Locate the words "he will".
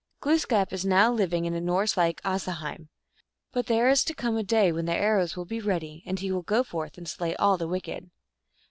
6.17-6.41